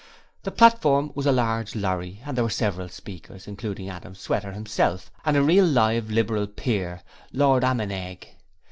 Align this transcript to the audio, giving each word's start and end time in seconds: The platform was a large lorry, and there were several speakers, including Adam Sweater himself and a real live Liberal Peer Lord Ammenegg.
The 0.41 0.49
platform 0.49 1.11
was 1.13 1.27
a 1.27 1.31
large 1.31 1.75
lorry, 1.75 2.21
and 2.25 2.35
there 2.35 2.43
were 2.43 2.49
several 2.49 2.89
speakers, 2.89 3.47
including 3.47 3.87
Adam 3.87 4.15
Sweater 4.15 4.51
himself 4.51 5.11
and 5.25 5.37
a 5.37 5.43
real 5.43 5.63
live 5.63 6.09
Liberal 6.09 6.47
Peer 6.47 7.03
Lord 7.31 7.63
Ammenegg. 7.63 8.25